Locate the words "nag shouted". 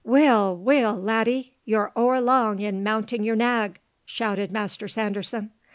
3.35-4.49